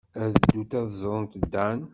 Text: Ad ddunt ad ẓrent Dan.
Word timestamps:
Ad 0.23 0.29
ddunt 0.35 0.71
ad 0.79 0.87
ẓrent 1.01 1.33
Dan. 1.53 1.79